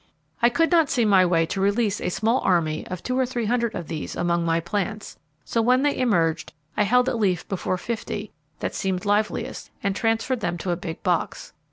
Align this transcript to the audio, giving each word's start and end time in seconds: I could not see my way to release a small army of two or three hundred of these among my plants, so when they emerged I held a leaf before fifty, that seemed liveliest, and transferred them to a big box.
I 0.41 0.49
could 0.49 0.71
not 0.71 0.89
see 0.89 1.05
my 1.05 1.27
way 1.27 1.45
to 1.45 1.61
release 1.61 2.01
a 2.01 2.09
small 2.09 2.39
army 2.39 2.87
of 2.87 3.03
two 3.03 3.19
or 3.19 3.23
three 3.27 3.45
hundred 3.45 3.75
of 3.75 3.87
these 3.87 4.15
among 4.15 4.43
my 4.43 4.59
plants, 4.59 5.19
so 5.45 5.61
when 5.61 5.83
they 5.83 5.95
emerged 5.95 6.53
I 6.75 6.85
held 6.85 7.07
a 7.07 7.15
leaf 7.15 7.47
before 7.47 7.77
fifty, 7.77 8.31
that 8.61 8.73
seemed 8.73 9.05
liveliest, 9.05 9.69
and 9.83 9.95
transferred 9.95 10.39
them 10.39 10.57
to 10.57 10.71
a 10.71 10.75
big 10.75 11.03
box. 11.03 11.53